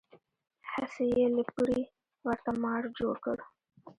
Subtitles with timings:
[0.71, 1.81] هسې یې له پړي
[2.27, 3.37] ورته مار جوړ کړ.